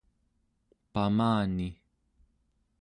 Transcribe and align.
pamani 0.93 1.67